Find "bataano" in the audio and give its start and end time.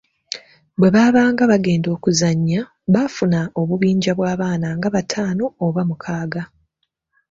4.95-5.45